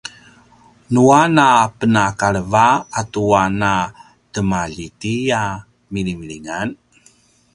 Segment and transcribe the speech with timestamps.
[0.93, 1.47] nua na
[1.79, 2.67] penakaleva
[3.01, 3.73] atua na
[4.33, 5.43] temaljiti a
[5.93, 6.67] milimilingan